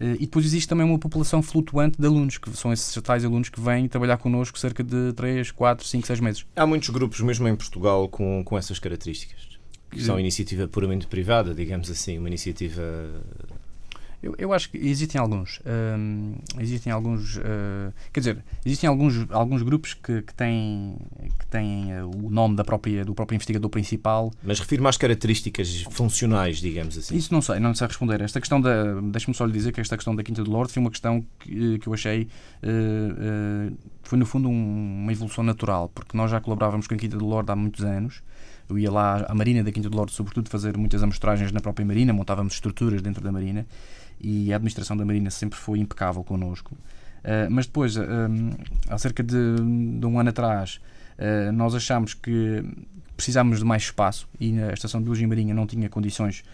[0.00, 3.48] Uh, e depois existe também uma população flutuante de alunos, que são esses tais alunos
[3.48, 6.46] que vêm trabalhar connosco cerca de 3, 4, 5, 6 meses.
[6.54, 9.58] Há muitos grupos, mesmo em Portugal, com, com essas características.
[9.90, 12.82] Que são iniciativa puramente privada, digamos assim, uma iniciativa
[14.20, 15.60] eu, eu acho que existem alguns.
[15.64, 17.36] Um, existem alguns.
[17.36, 20.96] Uh, quer dizer, existem alguns, alguns grupos que, que têm,
[21.38, 24.32] que têm uh, o nome da própria, do próprio investigador principal.
[24.42, 27.16] Mas refiro-me às características funcionais, digamos assim.
[27.16, 28.20] Isso não sei, não sei responder.
[28.20, 29.00] Esta questão da.
[29.02, 31.78] Deixa-me só lhe dizer que esta questão da Quinta do Lorde foi uma questão que,
[31.78, 32.28] que eu achei.
[32.60, 37.16] Uh, foi, no fundo, um, uma evolução natural, porque nós já colaborávamos com a Quinta
[37.16, 38.20] do Lorde há muitos anos.
[38.68, 41.86] Eu ia lá à Marina da Quinta do Lorde, sobretudo, fazer muitas amostragens na própria
[41.86, 43.64] Marina, montávamos estruturas dentro da Marina
[44.20, 46.74] e a administração da Marina sempre foi impecável connosco.
[47.18, 48.02] Uh, mas depois, uh,
[48.88, 49.56] há cerca de,
[49.98, 50.80] de, um ano atrás,
[51.18, 52.64] uh, nós achámos que
[53.16, 56.44] precisámos de mais espaço e a Estação de Biologia Marinha não tinha condições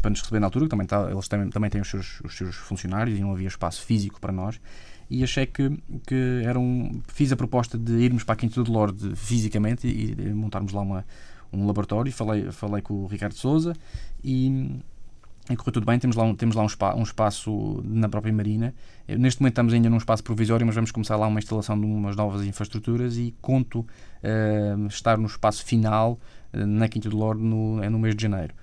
[0.00, 2.54] para nos receber na altura, também tá, eles também, também têm os seus, os seus
[2.54, 4.60] funcionários e não havia espaço físico para nós
[5.10, 5.70] e achei que,
[6.06, 10.12] que era um, fiz a proposta de irmos para a Quinta do Lorde fisicamente e,
[10.12, 11.04] e montarmos lá uma,
[11.52, 12.12] um laboratório.
[12.12, 13.74] Falei, falei com o Ricardo Souza
[14.22, 14.80] e
[15.50, 18.32] e correu tudo bem, temos lá, um, temos lá um, spa, um, espaço na própria
[18.32, 18.74] Marina.
[19.06, 22.16] Neste momento estamos ainda num espaço provisório, mas vamos começar lá uma instalação de umas
[22.16, 26.18] novas infraestruturas e conto uh, estar no espaço final
[26.52, 28.54] uh, na Quinta do Lorde no, é no mês de janeiro.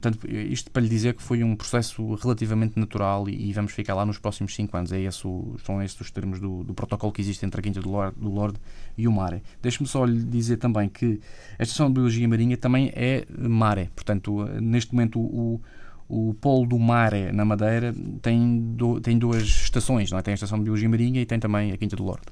[0.00, 3.94] Portanto, isto para lhe dizer que foi um processo relativamente natural e, e vamos ficar
[3.94, 4.92] lá nos próximos 5 anos.
[4.92, 7.80] É esse o, são esses os termos do, do, protocolo que existe entre a Quinta
[7.80, 8.58] do Lorde, do Lorde
[8.98, 9.42] e o Mare.
[9.62, 11.20] Deixe-me só lhe dizer também que
[11.58, 13.90] a Estação de Biologia Marinha também é Mare.
[13.94, 15.60] Portanto, neste momento o,
[16.08, 20.22] o polo do Mare na Madeira tem, do, tem duas estações, não é?
[20.22, 22.26] tem a Estação de Biologia Marinha e tem também a Quinta do Lorde.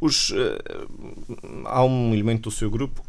[0.00, 3.02] Os, uh, há um elemento do seu grupo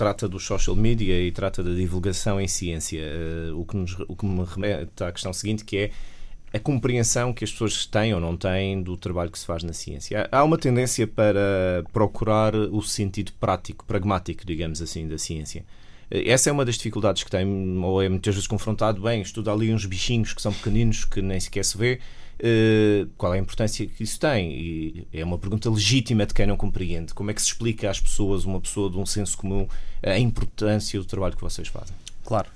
[0.00, 3.02] trata dos social media e trata da divulgação em ciência.
[3.52, 5.90] Uh, o, que nos, o que me remete à questão seguinte, que é
[6.54, 9.74] a compreensão que as pessoas têm ou não têm do trabalho que se faz na
[9.74, 10.26] ciência.
[10.32, 15.66] Há uma tendência para procurar o sentido prático, pragmático, digamos assim, da ciência.
[16.10, 17.46] Eh, essa é uma das dificuldades que tem,
[17.84, 21.38] ou é muitas vezes confrontado, bem, estuda ali uns bichinhos que são pequeninos, que nem
[21.38, 22.00] sequer se vê,
[23.16, 24.52] qual é a importância que isso tem?
[24.52, 27.12] E é uma pergunta legítima de quem não compreende.
[27.14, 29.66] Como é que se explica às pessoas, uma pessoa de um senso comum,
[30.02, 31.94] a importância do trabalho que vocês fazem?
[32.24, 32.48] Claro,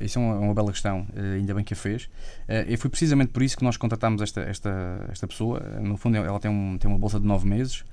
[0.00, 2.08] isso é uma, bela questão, eh, ainda bem que a fez.
[2.48, 5.60] Eh, e foi precisamente por isso que nós contratámos esta, esta, esta pessoa.
[5.80, 7.84] No fundo, ela tem, um, tem uma bolsa de nove meses.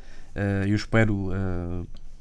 [0.65, 1.29] Eu espero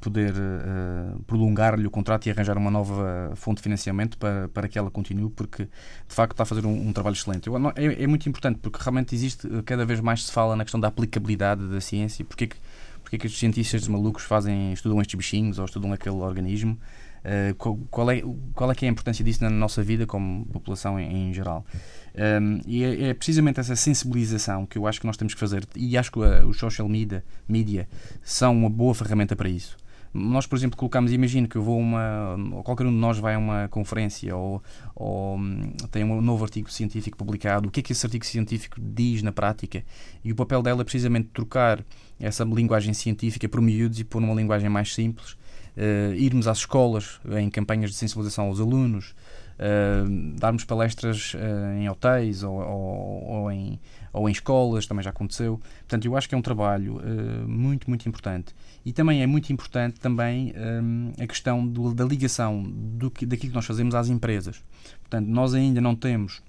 [0.01, 4.79] poder uh, prolongar-lhe o contrato e arranjar uma nova fonte de financiamento para, para que
[4.79, 7.47] ela continue, porque de facto está a fazer um, um trabalho excelente.
[7.47, 10.57] Eu, não, é, é, muito importante porque realmente existe, eh, cada vez mais se fala
[10.57, 12.57] na questão da aplicabilidade da ciência, porque é que,
[13.03, 16.79] porque é que os cientistas malucos fazem, estudam estes bichinhos ou estudam aquele organismo.
[17.21, 17.55] Uh,
[17.91, 18.23] qual, é,
[18.55, 21.67] qual é que é a importância disso na nossa vida como população em, em geral?
[22.15, 25.67] Um, e é, é, precisamente essa sensibilização que eu acho que nós temos que fazer,
[25.77, 27.87] e acho que uh, os social media, media
[28.23, 29.77] são uma boa ferramenta para isso.
[30.13, 33.39] Nós, por exemplo, colocamos, imagino que eu vou uma, qualquer um de nós vai a
[33.39, 34.63] uma conferência ou,
[34.95, 38.81] ou hum, tem um novo artigo científico publicado, o que é que esse artigo científico
[38.81, 39.85] diz na prática?
[40.25, 41.85] E o papel dela é precisamente trocar
[42.19, 45.33] essa linguagem científica por miúdos e por uma linguagem mais simples,
[45.77, 49.15] uh, irmos às escolas em campanhas de sensibilização aos alunos,
[49.61, 53.79] uh, darmos palestras uh, em hotéis ou, ou, ou, em,
[54.13, 55.61] ou em escolas, também já aconteceu.
[55.81, 58.55] Portanto, eu acho que é um trabalho uh, muito, muito importante.
[58.85, 63.51] E também é muito importante também um, a questão do, da ligação do que, daquilo
[63.51, 64.63] que nós fazemos às empresas.
[65.01, 66.43] Portanto, nós ainda não temos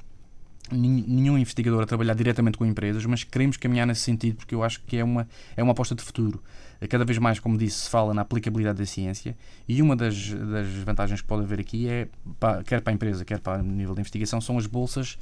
[0.71, 4.81] nenhum investigador a trabalhar diretamente com empresas, mas queremos caminhar nesse sentido porque eu acho
[4.83, 6.41] que é uma, é uma aposta de futuro.
[6.89, 10.67] Cada vez mais, como disse, se fala na aplicabilidade da ciência e uma das, das
[10.83, 12.07] vantagens que pode haver aqui é,
[12.39, 15.17] para, quer para a empresa, quer para o nível de investigação, são as bolsas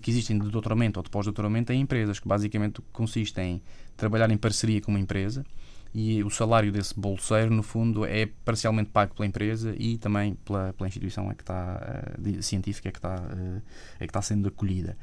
[0.00, 3.62] que existem de doutoramento ou de pós-doutoramento em empresas, que basicamente consistem em
[3.96, 5.44] trabalhar em parceria com uma empresa
[5.92, 10.72] e o salário desse bolseiro, no fundo, é parcialmente pago pela empresa e também pela,
[10.72, 13.62] pela instituição é que está, uh, científica é que está, uh,
[13.98, 14.96] é que está sendo acolhida.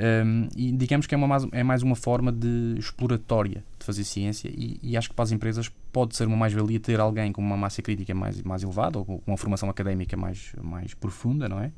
[0.00, 4.48] Um, e digamos que é, uma, é mais uma forma de exploratória de fazer ciência
[4.48, 7.56] e, e acho que para as empresas pode ser uma mais-valia ter alguém com uma
[7.56, 11.72] massa crítica mais, mais elevada ou com uma formação académica mais, mais profunda, não é?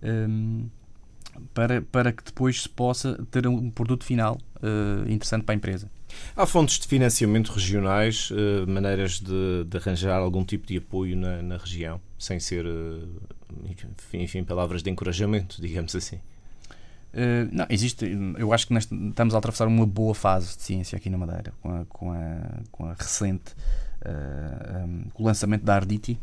[0.00, 0.68] Um,
[1.52, 5.90] para, para que depois se possa ter um produto final uh, interessante para a empresa.
[6.36, 11.42] Há fontes de financiamento regionais, uh, maneiras de, de, arranjar algum tipo de apoio na,
[11.42, 13.08] na região, sem ser, uh,
[14.14, 16.20] enfim, palavras de encorajamento, digamos assim?
[17.16, 18.04] Uh, não, existe.
[18.38, 21.52] Eu acho que neste, estamos a atravessar uma boa fase de ciência aqui na Madeira,
[21.62, 22.38] com a, com a,
[22.70, 23.54] com a recente
[24.06, 26.18] um, com o lançamento da Arditi,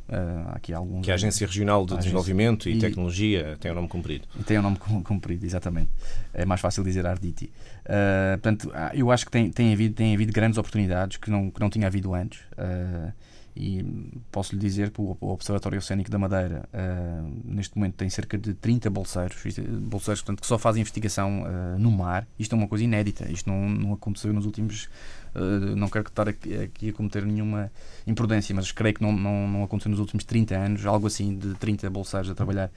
[0.48, 3.76] aqui alguns, que é a Agência Regional de Desenvolvimento e, e, Tecnologia, tem o um
[3.76, 4.28] nome comprido.
[4.46, 5.90] Tem o um nome comprido, exatamente.
[6.34, 7.52] É mais fácil dizer Arditi.
[7.86, 11.60] Uh, portanto, eu acho que tem, tem, havido, tem havido grandes oportunidades que não, que
[11.60, 12.40] não tinha havido antes.
[12.52, 13.12] Uh,
[13.56, 13.86] e
[14.32, 18.54] posso lhe dizer que o Observatório Oceânico da Madeira uh, neste momento tem cerca de
[18.56, 19.38] 30 bolseiros,
[19.82, 22.28] bolseiros portanto, que só fazem investigação uh, no mar.
[22.38, 24.90] Isto é uma coisa inédita, isto não, não aconteceu nos últimos.
[25.36, 27.72] Uh, não quero estar aqui, aqui, a cometer nenhuma
[28.08, 31.54] imprudência, mas creio que não, não, não aconteceu nos últimos 30 anos, algo assim de
[31.56, 32.72] 30 bolseiros a trabalhar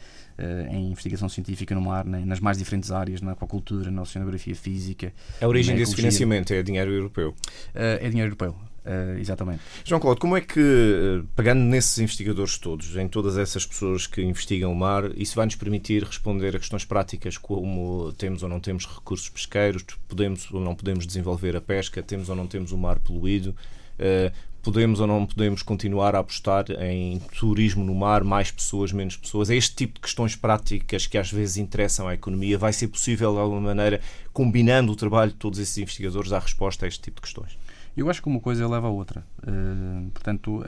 [0.71, 5.11] em investigação científica no mar, né, nas mais diferentes áreas, na aquacultura, na oceanografia física.
[5.41, 7.35] A origem desse financiamento é dinheiro europeu?
[7.75, 8.55] é dinheiro europeu.
[8.87, 9.61] Uh, exatamente.
[9.85, 14.23] João Cláudio, como é que, eh, pegando nesses investigadores todos, em todas essas pessoas que
[14.23, 18.61] investigam o mar, isso vai nos permitir responder a questões práticas como temos ou não
[18.61, 22.79] temos recursos pesqueiros, podemos ou não podemos desenvolver a pesca, temos ou não temos o
[22.79, 23.57] mar poluído,
[23.99, 29.17] uh, podemos ou não podemos continuar a apostar em turismo no mar, mais pessoas, menos
[29.17, 29.51] pessoas?
[29.51, 32.57] É este tipo de questões práticas que às vezes interessam à economia.
[32.57, 34.01] Vai ser possível, de alguma maneira,
[34.33, 37.66] combinando o trabalho de todos esses investigadores, dar resposta a este tipo de questões?
[37.97, 39.27] Eu acho que uma coisa leva a outra.
[39.39, 40.65] Uh, portanto, uh,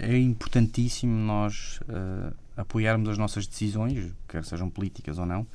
[0.00, 5.46] é importantíssimo nós uh, apoiarmos as nossas decisões, quer sejam políticas ou não,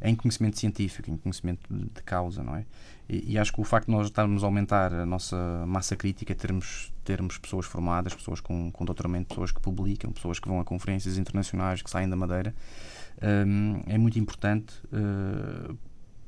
[0.00, 2.64] em conhecimento científico, em conhecimento de causa, não é?
[3.08, 5.36] E, e, acho que o facto de nós estarmos a aumentar a nossa
[5.66, 10.46] massa crítica, termos, termos pessoas formadas, pessoas com, com doutoramento, pessoas que publicam, pessoas que
[10.46, 12.54] vão a conferências internacionais, que saem da Madeira,
[13.20, 14.80] um, é muito importante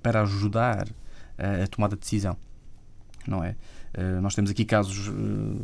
[0.03, 0.89] para ajudar
[1.39, 2.37] a, a tomada de decisão,
[3.29, 3.55] não é?
[3.97, 5.13] Uh, nós temos aqui casos uh,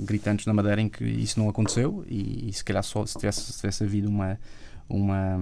[0.04, 3.52] gritantes na Madeira em que isso não aconteceu e, e se calhar só se tivesse,
[3.52, 4.38] se tivesse havido uma
[4.88, 5.38] uma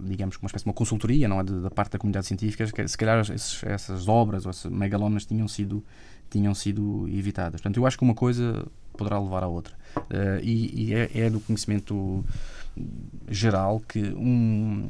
[0.00, 1.44] digamos uma espécie de uma consultoria não é?
[1.44, 5.84] Da parte da comunidade científica se calhar esses, essas obras ou essas megalonas tinham sido
[6.30, 7.60] tinham sido evitadas.
[7.60, 8.66] Portanto eu acho que uma coisa
[8.96, 9.74] poderá levar à outra.
[9.96, 12.24] Uh, e, e é, é, do conhecimento
[13.28, 14.88] geral que um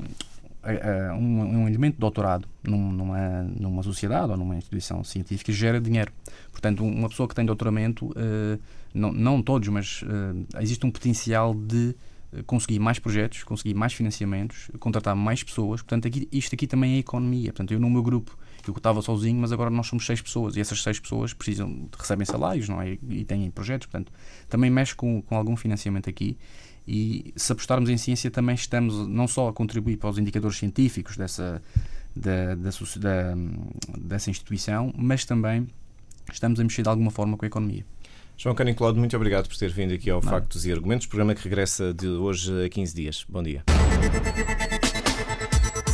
[1.15, 6.13] um, um elemento de doutorado numa, numa sociedade ou numa instituição científica gera dinheiro.
[6.51, 8.61] Portanto, uma pessoa que tem doutoramento, uh,
[8.93, 11.95] não, não todos, mas uh, existe um potencial de
[12.33, 15.81] eh, conseguir mais projetos, conseguir mais financiamentos, contratar mais pessoas.
[15.81, 17.53] Portanto, aqui, isto aqui também é economia.
[17.53, 20.61] Portanto, eu no meu grupo, eu estava sozinho, mas agora nós somos seis pessoas e
[20.61, 22.99] essas seis pessoas precisam recebem salários não é?
[23.09, 23.87] e têm projetos.
[23.87, 24.13] Portanto,
[24.49, 26.37] também mexe com, com algum financiamento aqui
[26.87, 31.17] e se apostarmos em ciência, também estamos não só a contribuir para os indicadores científicos
[31.17, 31.61] dessa,
[32.15, 33.35] da, da, da,
[33.99, 35.67] dessa instituição, mas também
[36.33, 37.85] estamos a mexer de alguma forma com a economia.
[38.39, 40.37] João Canicolado, muito obrigado por ter vindo aqui ao Nada.
[40.37, 43.27] Factos e Argumentos, programa que regressa de hoje a 15 dias.
[43.29, 43.65] Bom dia.